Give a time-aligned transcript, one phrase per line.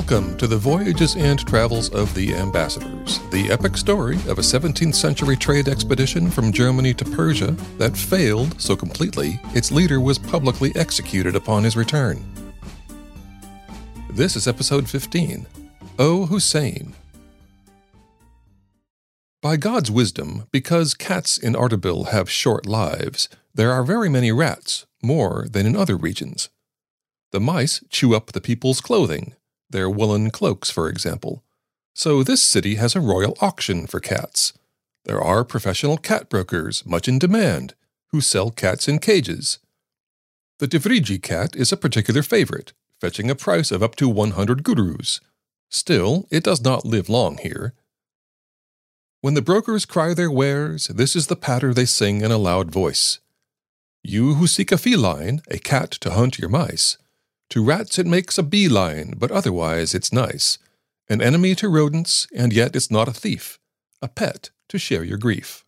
[0.00, 4.94] Welcome to the voyages and travels of the ambassadors, the epic story of a 17th
[4.94, 10.72] century trade expedition from Germany to Persia that failed so completely its leader was publicly
[10.74, 12.24] executed upon his return.
[14.08, 15.46] This is episode 15
[15.98, 16.94] O Hussein.
[19.42, 24.86] By God's wisdom, because cats in Ardabil have short lives, there are very many rats,
[25.02, 26.48] more than in other regions.
[27.32, 29.34] The mice chew up the people's clothing,
[29.70, 31.42] their woolen cloaks, for example.
[31.94, 34.52] So this city has a royal auction for cats.
[35.04, 37.74] There are professional cat brokers, much in demand,
[38.08, 39.58] who sell cats in cages.
[40.58, 45.20] The Divrigi cat is a particular favorite, fetching a price of up to 100 gurus.
[45.70, 47.74] Still, it does not live long here.
[49.22, 52.70] When the brokers cry their wares, this is the patter they sing in a loud
[52.70, 53.20] voice.
[54.02, 56.96] You who seek a feline, a cat to hunt your mice,
[57.50, 60.58] to rats it makes a beeline, but otherwise it's nice.
[61.08, 63.58] An enemy to rodents, and yet it's not a thief.
[64.00, 65.64] A pet to share your grief.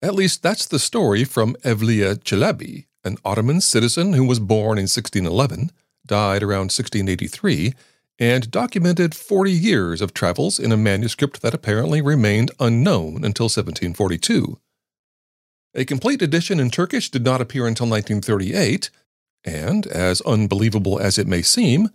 [0.00, 4.84] At least that's the story from Evliya Çelebi, an Ottoman citizen who was born in
[4.84, 5.72] 1611,
[6.06, 7.72] died around 1683,
[8.18, 14.58] and documented 40 years of travels in a manuscript that apparently remained unknown until 1742.
[15.74, 18.90] A complete edition in Turkish did not appear until 1938,
[19.44, 21.88] and, as unbelievable as it may seem,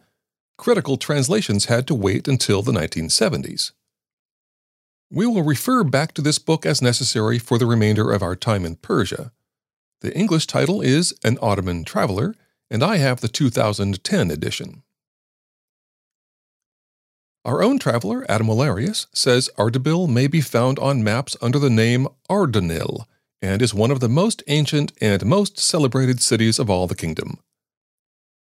[0.57, 3.71] critical translations had to wait until the 1970s.
[5.11, 8.65] We will refer back to this book as necessary for the remainder of our time
[8.65, 9.31] in Persia.
[10.01, 12.35] The English title is An Ottoman Traveler,
[12.69, 14.83] and I have the 2010 edition.
[17.45, 22.07] Our own traveler, Adam Olearius, says Ardabil may be found on maps under the name
[22.29, 23.05] Ardanil,
[23.43, 27.39] and is one of the most ancient and most celebrated cities of all the kingdom.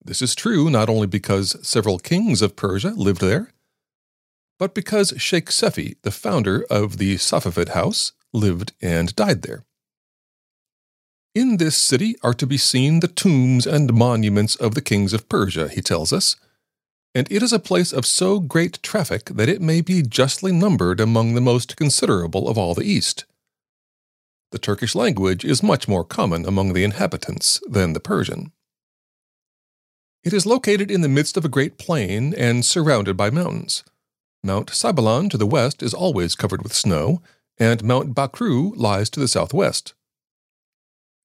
[0.03, 3.53] This is true not only because several kings of Persia lived there,
[4.57, 9.63] but because Sheikh Sefi, the founder of the Safavid house, lived and died there.
[11.35, 15.29] In this city are to be seen the tombs and monuments of the kings of
[15.29, 16.35] Persia, he tells us,
[17.13, 20.99] and it is a place of so great traffic that it may be justly numbered
[20.99, 23.25] among the most considerable of all the East.
[24.51, 28.51] The Turkish language is much more common among the inhabitants than the Persian.
[30.23, 33.83] It is located in the midst of a great plain and surrounded by mountains.
[34.43, 37.21] Mount Sabalan to the west is always covered with snow,
[37.57, 39.93] and Mount Bakru lies to the southwest.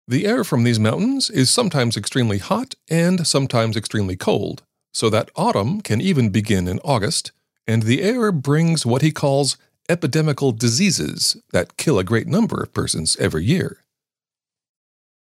[0.06, 4.62] The air from these mountains is sometimes extremely hot and sometimes extremely cold,
[4.93, 7.33] so that autumn can even begin in August,
[7.67, 9.56] and the air brings what he calls
[9.89, 13.78] epidemical diseases that kill a great number of persons every year.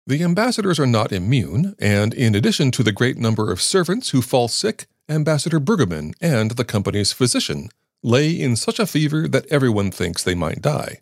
[0.07, 4.21] The ambassadors are not immune, and in addition to the great number of servants who
[4.21, 7.69] fall sick, Ambassador Brüggemann and the company's physician
[8.03, 11.01] lay in such a fever that everyone thinks they might die.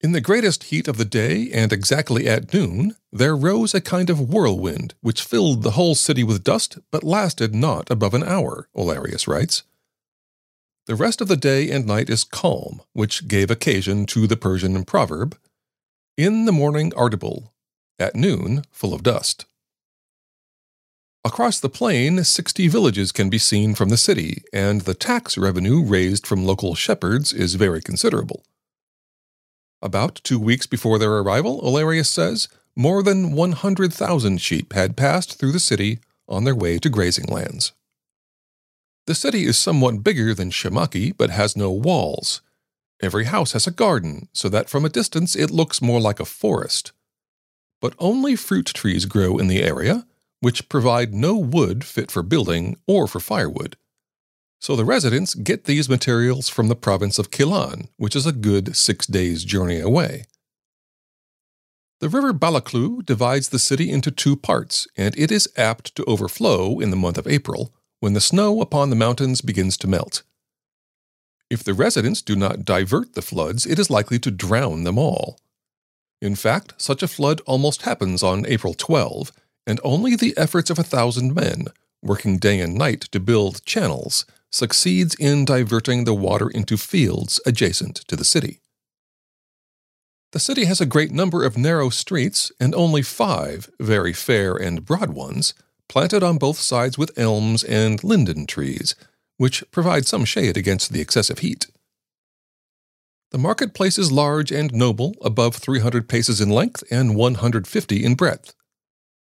[0.00, 4.10] In the greatest heat of the day, and exactly at noon, there rose a kind
[4.10, 8.68] of whirlwind which filled the whole city with dust, but lasted not above an hour,
[8.76, 9.64] Olearius writes.
[10.88, 14.82] The rest of the day and night is calm, which gave occasion to the Persian
[14.86, 15.36] proverb
[16.16, 17.50] In the morning Ardabil,
[17.98, 19.44] at noon full of dust.
[21.26, 25.84] Across the plain, 60 villages can be seen from the city, and the tax revenue
[25.84, 28.46] raised from local shepherds is very considerable.
[29.82, 35.52] About two weeks before their arrival, Olearius says, more than 100,000 sheep had passed through
[35.52, 37.72] the city on their way to grazing lands.
[39.08, 42.42] The city is somewhat bigger than Shamakhi, but has no walls.
[43.00, 46.26] Every house has a garden, so that from a distance it looks more like a
[46.26, 46.92] forest.
[47.80, 50.06] But only fruit trees grow in the area,
[50.40, 53.78] which provide no wood fit for building or for firewood.
[54.60, 58.76] So the residents get these materials from the province of Gilan, which is a good
[58.76, 60.24] six days' journey away.
[62.00, 66.78] The river Balaklu divides the city into two parts, and it is apt to overflow
[66.78, 70.22] in the month of April, when the snow upon the mountains begins to melt.
[71.50, 75.38] If the residents do not divert the floods, it is likely to drown them all.
[76.20, 79.32] In fact, such a flood almost happens on April 12,
[79.66, 81.66] and only the efforts of a thousand men,
[82.02, 87.96] working day and night to build channels, succeeds in diverting the water into fields adjacent
[88.08, 88.60] to the city.
[90.32, 94.84] The city has a great number of narrow streets and only five very fair and
[94.84, 95.54] broad ones,
[95.88, 98.94] planted on both sides with elms and linden trees,
[99.36, 101.66] which provide some shade against the excessive heat.
[103.30, 108.54] The marketplace is large and noble, above 300 paces in length and 150 in breadth.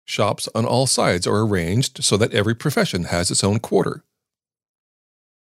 [0.05, 4.03] Shops on all sides are arranged so that every profession has its own quarter.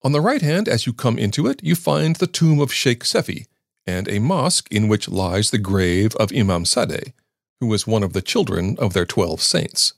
[0.02, 3.02] On the right hand, as you come into it, you find the tomb of Sheikh
[3.02, 3.46] Sefi
[3.86, 7.12] and a mosque in which lies the grave of Imam Sadeh,
[7.60, 9.94] who was one of the children of their twelve saints.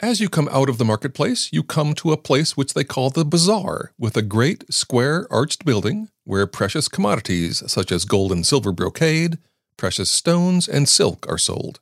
[0.00, 3.08] As you come out of the marketplace, you come to a place which they call
[3.08, 8.46] the bazaar, with a great square arched building where precious commodities such as gold and
[8.46, 9.38] silver brocade,
[9.78, 11.80] precious stones, and silk are sold.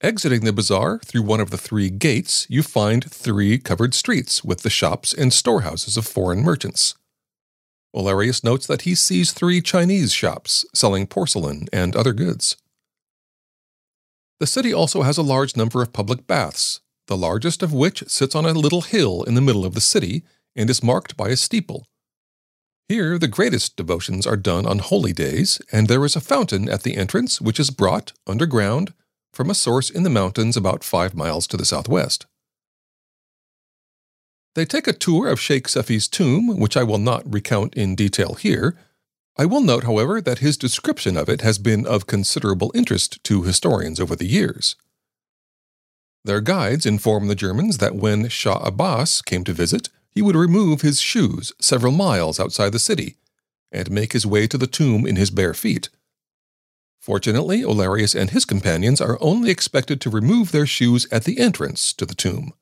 [0.00, 4.62] Exiting the bazaar through one of the three gates, you find three covered streets with
[4.62, 6.94] the shops and storehouses of foreign merchants.
[7.96, 12.56] Olearius notes that he sees three Chinese shops selling porcelain and other goods.
[14.42, 18.34] The city also has a large number of public baths, the largest of which sits
[18.34, 20.24] on a little hill in the middle of the city
[20.56, 21.86] and is marked by a steeple.
[22.88, 26.82] Here, the greatest devotions are done on holy days, and there is a fountain at
[26.82, 28.92] the entrance which is brought, underground,
[29.32, 32.26] from a source in the mountains about five miles to the southwest.
[34.56, 38.34] They take a tour of Sheikh Sefi's tomb, which I will not recount in detail
[38.34, 38.76] here,
[39.36, 43.42] I will note, however, that his description of it has been of considerable interest to
[43.42, 44.76] historians over the years.
[46.24, 50.82] Their guides inform the Germans that when Shah Abbas came to visit, he would remove
[50.82, 53.16] his shoes several miles outside the city
[53.72, 55.88] and make his way to the tomb in his bare feet.
[57.00, 61.92] Fortunately, Olearius and his companions are only expected to remove their shoes at the entrance
[61.94, 62.52] to the tomb.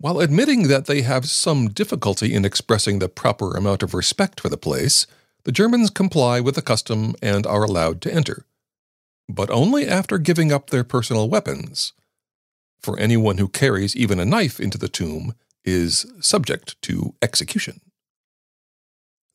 [0.00, 4.48] While admitting that they have some difficulty in expressing the proper amount of respect for
[4.48, 5.06] the place,
[5.44, 8.46] the Germans comply with the custom and are allowed to enter.
[9.28, 11.92] But only after giving up their personal weapons.
[12.80, 15.34] For anyone who carries even a knife into the tomb
[15.66, 17.82] is subject to execution.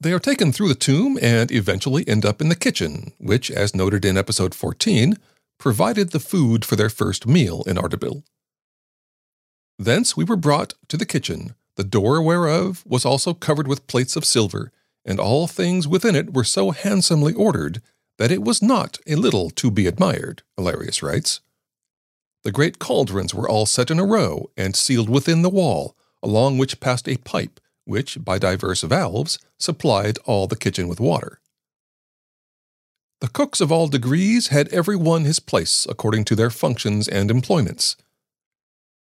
[0.01, 3.75] They are taken through the tomb and eventually end up in the kitchen, which, as
[3.75, 5.15] noted in episode 14,
[5.59, 8.23] provided the food for their first meal in Ardabil.
[9.86, 14.16] Thence we were brought to the kitchen, the door whereof was also covered with plates
[14.16, 14.72] of silver,
[15.06, 17.84] and all things within it were so handsomely ordered
[18.18, 21.40] that it was not a little to be admired, Olearius writes.
[22.44, 26.58] The great cauldrons were all set in a row and sealed within the wall, along
[26.58, 31.40] which passed a pipe, which, by divers valves, supplied all the kitchen with water.
[33.22, 37.30] The cooks of all degrees had every one his place according to their functions and
[37.30, 37.96] employments.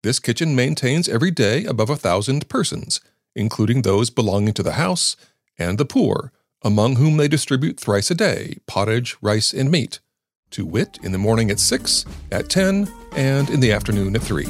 [0.07, 3.01] This kitchen maintains every day above a thousand persons,
[3.35, 5.17] including those belonging to the house
[5.59, 6.31] and the poor,
[6.63, 9.99] among whom they distribute thrice a day pottage, rice, and meat,
[10.53, 14.47] to wit, in the morning at six, at ten, and in the afternoon at three.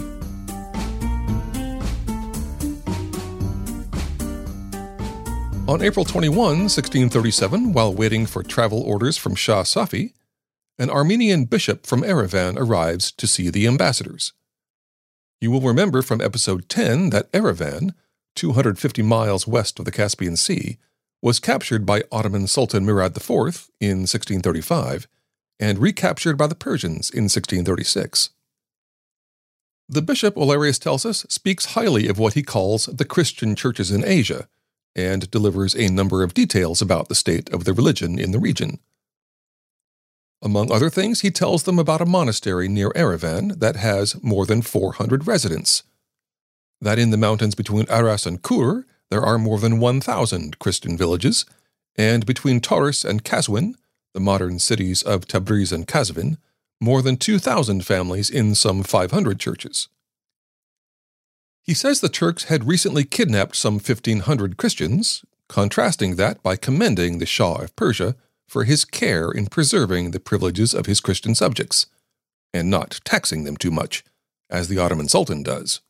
[5.66, 10.12] On April 21, 1637, while waiting for travel orders from Shah Safi,
[10.78, 14.34] an Armenian bishop from Erevan arrives to see the ambassadors.
[15.40, 17.92] You will remember from episode 10 that Erevan,
[18.36, 20.78] 250 miles west of the Caspian Sea,
[21.20, 25.06] was captured by Ottoman Sultan Murad IV in 1635
[25.60, 28.30] and recaptured by the Persians in 1636.
[29.88, 34.04] The bishop, Olearius tells us, speaks highly of what he calls the Christian churches in
[34.04, 34.48] Asia
[34.94, 38.80] and delivers a number of details about the state of the religion in the region.
[40.42, 44.62] Among other things, he tells them about a monastery near Erevan that has more than
[44.62, 45.82] 400 residents.
[46.80, 51.46] That in the mountains between Aras and Kur, there are more than 1,000 Christian villages,
[51.96, 53.74] and between Taurus and Kazwin,
[54.12, 56.36] the modern cities of Tabriz and Kazvin,
[56.80, 59.88] more than 2,000 families in some 500 churches.
[61.62, 67.26] He says the Turks had recently kidnapped some 1,500 Christians, contrasting that by commending the
[67.26, 68.14] Shah of Persia
[68.48, 71.86] for his care in preserving the privileges of his Christian subjects,
[72.52, 74.04] and not taxing them too much,
[74.48, 75.80] as the Ottoman Sultan does.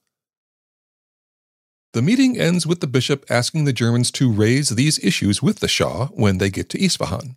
[1.93, 5.69] The meeting ends with the bishop asking the Germans to raise these issues with the
[5.69, 7.37] Shah when they get to Isfahan.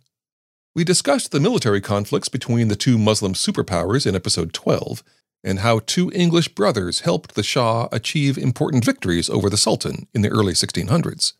[0.74, 5.02] We discussed the military conflicts between the two Muslim superpowers in episode 12,
[5.42, 10.22] and how two English brothers helped the Shah achieve important victories over the Sultan in
[10.22, 11.32] the early 1600s.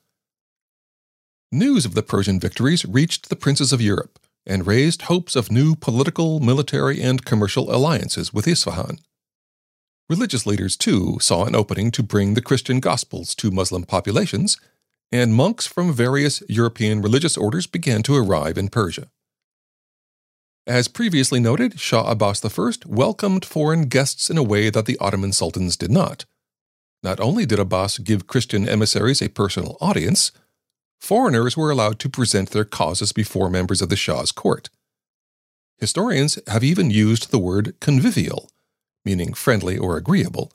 [1.52, 5.74] News of the Persian victories reached the princes of Europe and raised hopes of new
[5.74, 9.00] political, military, and commercial alliances with Isfahan.
[10.08, 14.58] Religious leaders, too, saw an opening to bring the Christian Gospels to Muslim populations,
[15.10, 19.08] and monks from various European religious orders began to arrive in Persia.
[20.68, 25.32] As previously noted, Shah Abbas I welcomed foreign guests in a way that the Ottoman
[25.32, 26.26] sultans did not.
[27.02, 30.30] Not only did Abbas give Christian emissaries a personal audience,
[31.00, 34.68] foreigners were allowed to present their causes before members of the Shah's court.
[35.78, 38.50] Historians have even used the word convivial,
[39.04, 40.52] meaning friendly or agreeable,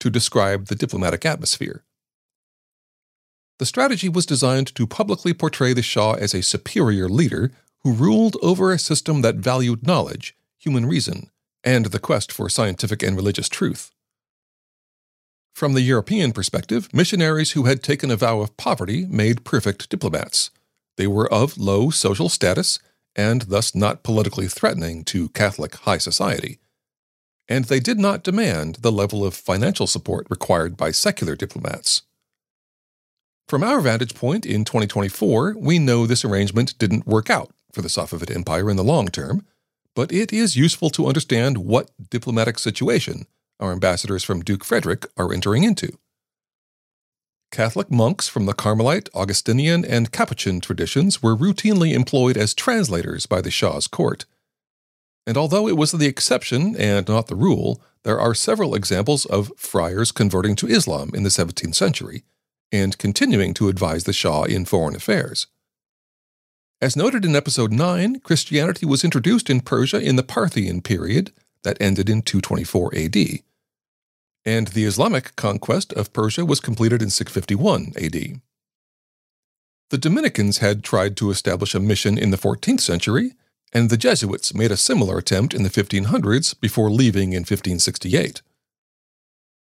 [0.00, 1.84] to describe the diplomatic atmosphere.
[3.58, 7.52] The strategy was designed to publicly portray the Shah as a superior leader
[7.82, 11.30] who ruled over a system that valued knowledge, human reason,
[11.64, 13.92] and the quest for scientific and religious truth.
[15.56, 20.50] From the European perspective, missionaries who had taken a vow of poverty made perfect diplomats.
[20.98, 22.78] They were of low social status
[23.14, 26.58] and thus not politically threatening to Catholic high society.
[27.48, 32.02] And they did not demand the level of financial support required by secular diplomats.
[33.48, 37.88] From our vantage point in 2024, we know this arrangement didn't work out for the
[37.88, 39.46] Safavid Empire in the long term,
[39.94, 43.24] but it is useful to understand what diplomatic situation
[43.60, 45.98] our ambassadors from Duke Frederick are entering into.
[47.50, 53.40] Catholic monks from the Carmelite, Augustinian, and Capuchin traditions were routinely employed as translators by
[53.40, 54.26] the Shah's court.
[55.26, 59.52] And although it was the exception and not the rule, there are several examples of
[59.56, 62.24] friars converting to Islam in the 17th century
[62.70, 65.46] and continuing to advise the Shah in foreign affairs.
[66.80, 71.32] As noted in episode 9, Christianity was introduced in Persia in the Parthian period
[71.66, 73.16] that ended in 224 AD.
[74.44, 78.40] And the Islamic conquest of Persia was completed in 651 AD.
[79.90, 83.32] The Dominicans had tried to establish a mission in the 14th century,
[83.72, 88.42] and the Jesuits made a similar attempt in the 1500s before leaving in 1568.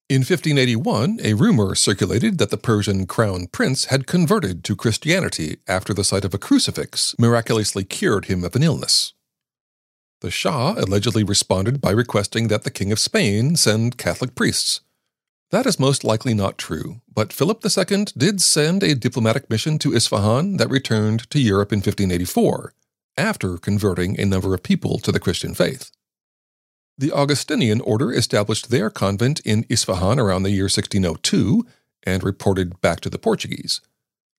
[0.10, 5.94] In 1581, a rumor circulated that the Persian crown prince had converted to Christianity after
[5.94, 9.14] the sight of a crucifix miraculously cured him of an illness.
[10.24, 14.80] The Shah allegedly responded by requesting that the King of Spain send Catholic priests.
[15.52, 19.94] That is most likely not true, but Philip II did send a diplomatic mission to
[19.94, 22.74] Isfahan that returned to Europe in 1584,
[23.18, 25.92] after converting a number of people to the Christian faith.
[26.98, 31.66] The Augustinian order established their convent in Isfahan around the year 1602
[32.04, 33.82] and reported back to the Portuguese.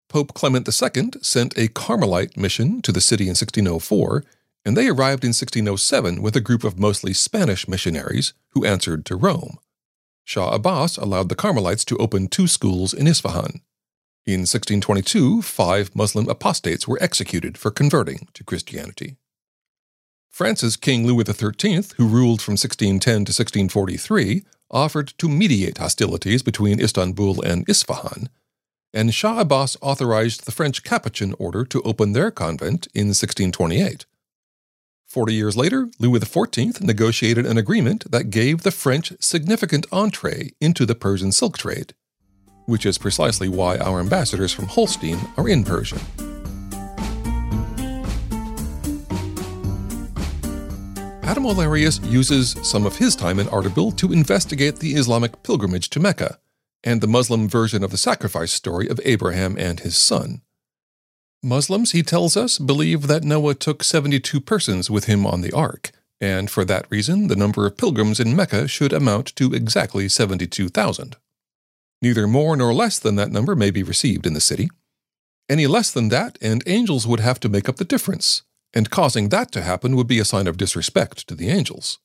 [0.08, 4.24] Pope Clement II sent a Carmelite mission to the city in 1604,
[4.64, 9.16] and they arrived in 1607 with a group of mostly Spanish missionaries who answered to
[9.16, 9.58] Rome.
[10.24, 13.60] Shah Abbas allowed the Carmelites to open two schools in Isfahan.
[14.26, 19.16] In 1622, five Muslim apostates were executed for converting to Christianity.
[20.30, 26.80] France's King Louis XIII, who ruled from 1610 to 1643, offered to mediate hostilities between
[26.80, 28.30] Istanbul and Isfahan,
[28.94, 34.06] and Shah Abbas authorized the French Capuchin order to open their convent in 1628.
[35.14, 40.84] Forty years later, Louis XIV negotiated an agreement that gave the French significant entree into
[40.84, 41.94] the Persian silk trade,
[42.66, 46.00] which is precisely why our ambassadors from Holstein are in Persia.
[51.22, 56.00] Adam Olearius uses some of his time in Ardabil to investigate the Islamic pilgrimage to
[56.00, 56.40] Mecca
[56.82, 60.42] and the Muslim version of the sacrifice story of Abraham and his son.
[61.44, 65.92] Muslims, he tells us, believe that Noah took 72 persons with him on the ark,
[66.20, 71.16] and for that reason, the number of pilgrims in Mecca should amount to exactly 72,000.
[72.00, 74.70] Neither more nor less than that number may be received in the city.
[75.48, 79.28] Any less than that, and angels would have to make up the difference, and causing
[79.28, 81.98] that to happen would be a sign of disrespect to the angels.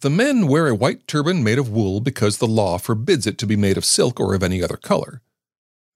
[0.00, 3.46] The men wear a white turban made of wool because the law forbids it to
[3.46, 5.22] be made of silk or of any other color.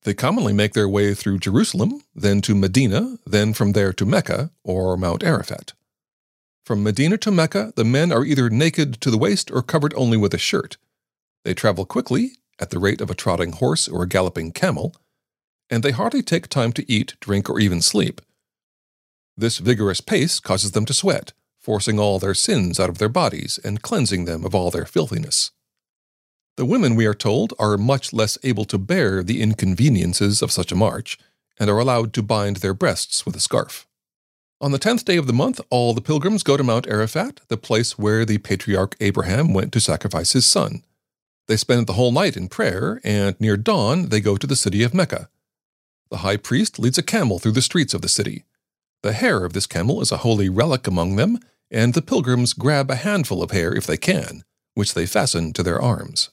[0.06, 4.52] They commonly make their way through Jerusalem, then to Medina, then from there to Mecca
[4.62, 5.72] or Mount Arafat.
[6.64, 10.16] From Medina to Mecca, the men are either naked to the waist or covered only
[10.16, 10.76] with a shirt.
[11.44, 14.94] They travel quickly, at the rate of a trotting horse or a galloping camel,
[15.68, 18.20] and they hardly take time to eat, drink, or even sleep.
[19.36, 23.58] This vigorous pace causes them to sweat, forcing all their sins out of their bodies
[23.64, 25.50] and cleansing them of all their filthiness.
[26.56, 30.72] The women, we are told, are much less able to bear the inconveniences of such
[30.72, 31.18] a march,
[31.58, 33.86] and are allowed to bind their breasts with a scarf.
[34.58, 37.58] On the tenth day of the month, all the pilgrims go to Mount Arafat, the
[37.58, 40.82] place where the patriarch Abraham went to sacrifice his son.
[41.46, 44.82] They spend the whole night in prayer, and near dawn they go to the city
[44.82, 45.28] of Mecca.
[46.10, 48.44] The high priest leads a camel through the streets of the city.
[49.02, 51.38] The hair of this camel is a holy relic among them,
[51.70, 55.62] and the pilgrims grab a handful of hair if they can, which they fasten to
[55.62, 56.30] their arms.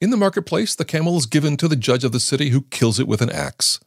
[0.00, 3.00] In the marketplace, the camel is given to the judge of the city who kills
[3.00, 3.80] it with an axe.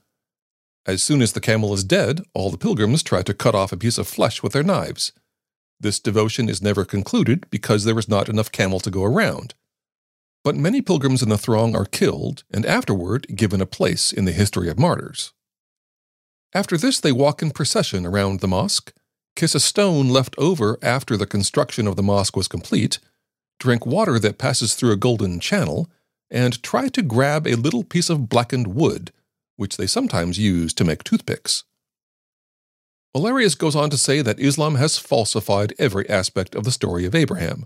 [0.85, 3.77] As soon as the camel is dead, all the pilgrims try to cut off a
[3.77, 5.13] piece of flesh with their knives.
[5.79, 9.53] This devotion is never concluded because there is not enough camel to go around.
[10.43, 14.31] But many pilgrims in the throng are killed and afterward given a place in the
[14.33, 15.31] history of martyrs.
[16.53, 18.91] After this, they walk in procession around the mosque,
[19.37, 22.99] kiss a stone left over after the construction of the mosque was complete,
[23.59, 25.89] drink water that passes through a golden channel,
[26.31, 29.11] and try to grab a little piece of blackened wood,
[29.57, 31.65] which they sometimes use to make toothpicks.
[33.15, 37.13] Olearius goes on to say that Islam has falsified every aspect of the story of
[37.13, 37.65] Abraham.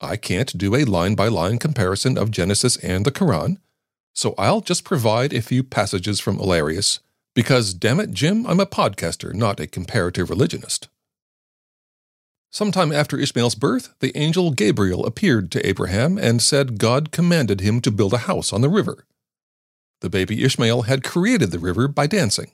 [0.00, 3.58] I can't do a line by line comparison of Genesis and the Quran,
[4.12, 6.98] so I'll just provide a few passages from Olearius,
[7.34, 10.88] because damn it, Jim, I'm a podcaster, not a comparative religionist.
[12.54, 17.80] Sometime after Ishmael's birth, the angel Gabriel appeared to Abraham and said God commanded him
[17.80, 19.06] to build a house on the river.
[20.02, 22.52] The baby Ishmael had created the river by dancing.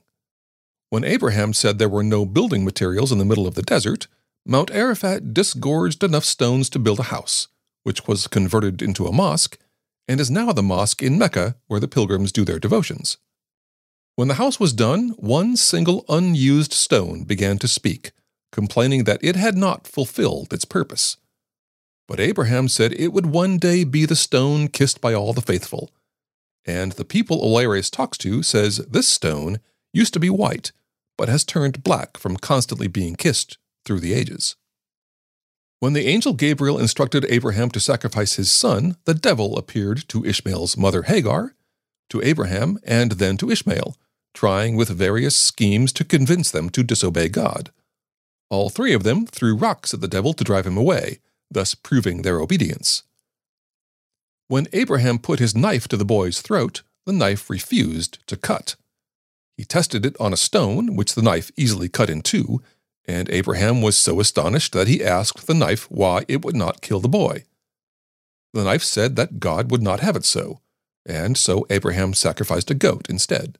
[0.88, 4.06] When Abraham said there were no building materials in the middle of the desert,
[4.46, 7.48] Mount Arafat disgorged enough stones to build a house,
[7.82, 9.58] which was converted into a mosque
[10.08, 13.18] and is now the mosque in Mecca where the pilgrims do their devotions.
[14.16, 18.12] When the house was done, one single unused stone began to speak
[18.52, 21.16] complaining that it had not fulfilled its purpose.
[22.08, 25.90] But Abraham said it would one day be the stone kissed by all the faithful.
[26.66, 29.60] And the people Olearius talks to says this stone
[29.92, 30.72] used to be white,
[31.16, 34.56] but has turned black from constantly being kissed through the ages.
[35.78, 40.76] When the angel Gabriel instructed Abraham to sacrifice his son, the devil appeared to Ishmael's
[40.76, 41.54] mother Hagar,
[42.10, 43.96] to Abraham, and then to Ishmael,
[44.34, 47.70] trying with various schemes to convince them to disobey God.
[48.50, 52.22] All three of them threw rocks at the devil to drive him away, thus proving
[52.22, 53.04] their obedience.
[54.48, 58.74] When Abraham put his knife to the boy's throat, the knife refused to cut.
[59.56, 62.60] He tested it on a stone, which the knife easily cut in two,
[63.06, 67.00] and Abraham was so astonished that he asked the knife why it would not kill
[67.00, 67.44] the boy.
[68.52, 70.60] The knife said that God would not have it so,
[71.06, 73.58] and so Abraham sacrificed a goat instead.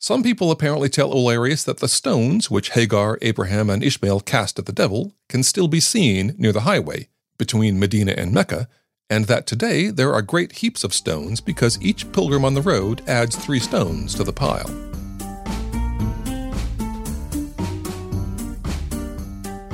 [0.00, 4.66] Some people apparently tell Olearius that the stones which Hagar, Abraham, and Ishmael cast at
[4.66, 8.68] the devil can still be seen near the highway between Medina and Mecca,
[9.10, 13.02] and that today there are great heaps of stones because each pilgrim on the road
[13.08, 14.70] adds three stones to the pile.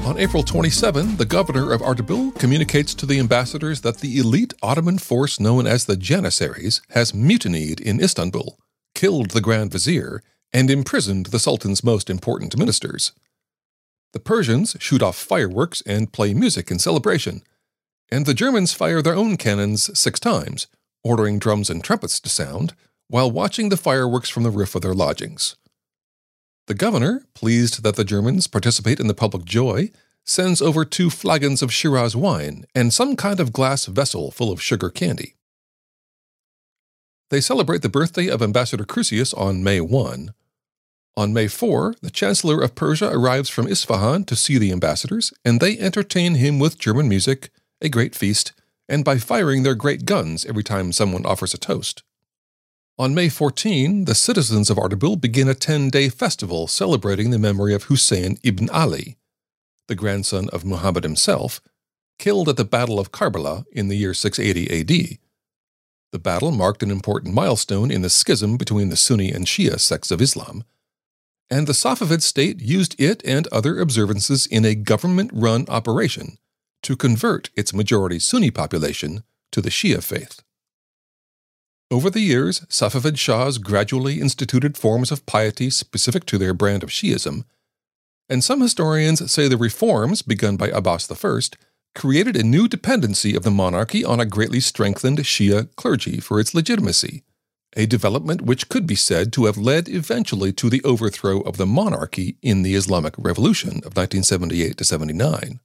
[0.07, 4.97] On April 27, the governor of Ardabil communicates to the ambassadors that the elite Ottoman
[4.97, 8.59] force known as the Janissaries has mutinied in Istanbul
[9.05, 13.13] killed the Grand Vizier, and imprisoned the Sultan's most important ministers.
[14.15, 17.43] The Persians shoot off fireworks and play music in celebration,
[18.11, 20.69] and the Germans fire their own cannons six times,
[21.03, 22.73] ordering drums and trumpets to sound,
[23.09, 25.55] while watching the fireworks from the roof of their lodgings.
[26.67, 29.91] The governor, pleased that the Germans participate in the public joy,
[30.25, 34.63] sends over two flagons of Shiraz wine and some kind of glass vessel full of
[34.63, 35.35] sugar candy.
[37.35, 40.33] They celebrate the birthday of Ambassador Crusius on May 1.
[41.17, 45.59] On May 4, the Chancellor of Persia arrives from Isfahan to see the ambassadors, and
[45.59, 48.53] they entertain him with German music, a great feast,
[48.89, 52.05] and by firing their great guns every time someone offers a toast.
[53.01, 57.75] On May 14, the citizens of Ardabil begin a 10 day festival celebrating the memory
[57.75, 59.17] of Hussein ibn Ali,
[59.89, 61.61] the grandson of Muhammad himself,
[62.17, 65.19] killed at the Battle of Karbala in the year 680 AD,
[66.15, 70.13] the battle marked an important milestone in the schism between the Sunni and Shia sects
[70.13, 70.63] of Islam,
[71.51, 76.39] and the Safavid state used it and other observances in a government run operation
[76.85, 80.41] to convert its majority Sunni population to the Shia faith.
[81.91, 86.91] Over the years, Safavid Shahs gradually instituted forms of piety specific to their brand of
[86.91, 87.43] Shiism,
[88.29, 91.17] and some historians say the reforms begun by Abbas I
[91.95, 96.55] created a new dependency of the monarchy on a greatly strengthened Shia clergy for its
[96.55, 97.23] legitimacy,
[97.77, 101.67] a development which could be said to have led eventually to the overthrow of the
[101.67, 105.61] monarchy in the Islamic Revolution of 1978 to 79.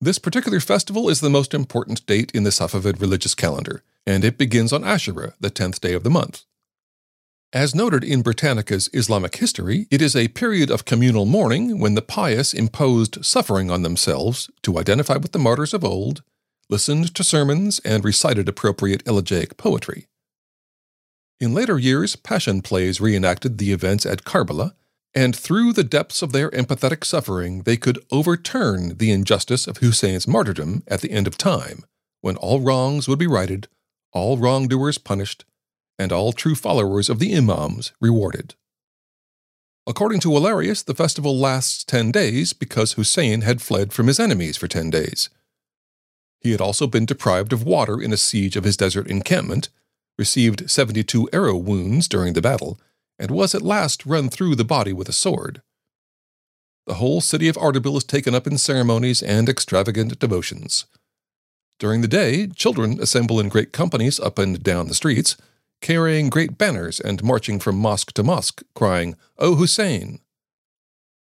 [0.00, 4.38] This particular festival is the most important date in the Safavid religious calendar, and it
[4.38, 6.44] begins on Ashura, the 10th day of the month.
[7.52, 12.02] As noted in Britannica's Islamic history, it is a period of communal mourning when the
[12.02, 16.22] pious imposed suffering on themselves to identify with the martyrs of old,
[16.68, 20.06] listened to sermons, and recited appropriate elegiac poetry.
[21.40, 24.74] In later years, passion plays reenacted the events at Karbala,
[25.12, 30.28] and through the depths of their empathetic suffering, they could overturn the injustice of Hussein's
[30.28, 31.84] martyrdom at the end of time,
[32.20, 33.66] when all wrongs would be righted,
[34.12, 35.44] all wrongdoers punished,
[36.00, 38.54] and all true followers of the Imams rewarded.
[39.86, 44.56] According to Olearius, the festival lasts 10 days because Hussein had fled from his enemies
[44.56, 45.28] for 10 days.
[46.40, 49.68] He had also been deprived of water in a siege of his desert encampment,
[50.18, 52.80] received 72 arrow wounds during the battle,
[53.18, 55.60] and was at last run through the body with a sword.
[56.86, 60.86] the whole city of Ardabil is taken up in ceremonies and extravagant devotions.
[61.78, 65.36] During the day, children assemble in great companies up and down the streets,
[65.80, 70.20] carrying great banners and marching from mosque to mosque, crying, O Hussein!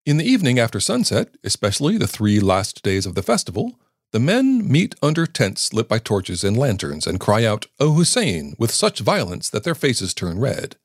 [0.05, 3.79] In the evening after sunset, especially the three last days of the festival,
[4.11, 8.55] the men meet under tents lit by torches and lanterns and cry out, O Hussein,
[8.57, 10.77] with such violence that their faces turn red.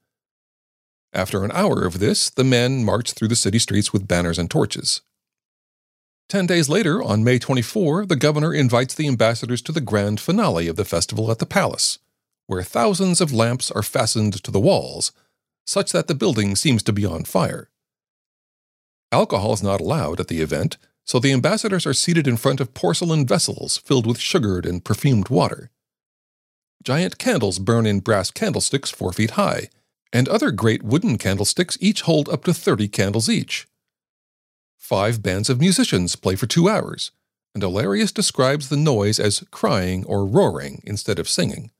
[1.14, 4.50] After an hour of this, the men march through the city streets with banners and
[4.50, 5.00] torches.
[6.28, 10.68] Ten days later, on May 24, the governor invites the ambassadors to the grand finale
[10.68, 11.98] of the festival at the palace,
[12.46, 15.12] where thousands of lamps are fastened to the walls,
[15.66, 17.70] such that the building seems to be on fire.
[19.10, 22.74] Alcohol is not allowed at the event, so the ambassadors are seated in front of
[22.74, 25.70] porcelain vessels filled with sugared and perfumed water.
[26.82, 29.68] Giant candles burn in brass candlesticks four feet high,
[30.12, 33.66] and other great wooden candlesticks each hold up to 30 candles each.
[34.76, 37.10] Five bands of musicians play for two hours,
[37.54, 41.70] and Olearius describes the noise as crying or roaring instead of singing.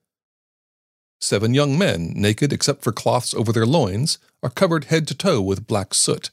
[1.25, 5.41] Seven young men, naked except for cloths over their loins, are covered head to toe
[5.41, 6.31] with black soot.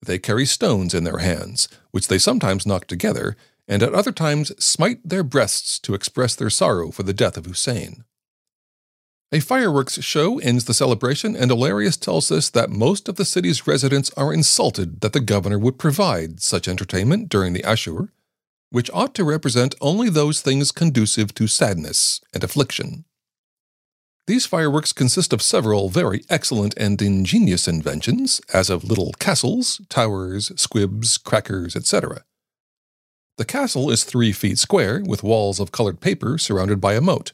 [0.00, 4.52] They carry stones in their hands, which they sometimes knock together, and at other times
[4.64, 8.04] smite their breasts to express their sorrow for the death of Hussein.
[9.32, 13.66] A fireworks show ends the celebration, and Olearius tells us that most of the city's
[13.66, 18.12] residents are insulted that the governor would provide such entertainment during the Ashur,
[18.70, 23.04] which ought to represent only those things conducive to sadness and affliction.
[24.26, 30.50] These fireworks consist of several very excellent and ingenious inventions, as of little castles, towers,
[30.56, 32.24] squibs, crackers, etc.
[33.36, 37.32] The castle is three feet square, with walls of colored paper surrounded by a moat.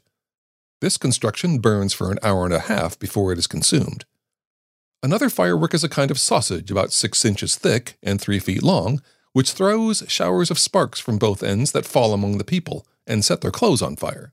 [0.81, 4.05] This construction burns for an hour and a half before it is consumed.
[5.01, 9.01] Another firework is a kind of sausage about six inches thick and three feet long,
[9.33, 13.43] which throws showers of sparks from both ends that fall among the people and set
[13.43, 14.33] their clothes on fire.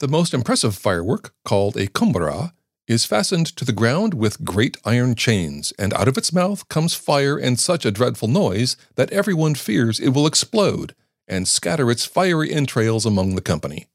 [0.00, 2.54] The most impressive firework, called a kumbara,
[2.88, 6.94] is fastened to the ground with great iron chains, and out of its mouth comes
[6.94, 10.94] fire and such a dreadful noise that everyone fears it will explode
[11.28, 13.88] and scatter its fiery entrails among the company.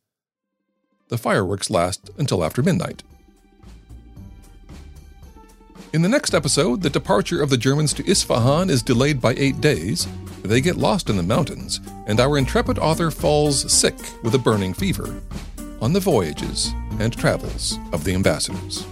[1.08, 3.02] The fireworks last until after midnight.
[5.92, 9.60] In the next episode, the departure of the Germans to Isfahan is delayed by eight
[9.60, 10.08] days.
[10.44, 14.76] They get lost in the mountains, and our intrepid author falls sick with a burning
[14.76, 15.20] fever
[15.86, 18.88] on the voyages and travels of the ambassadors.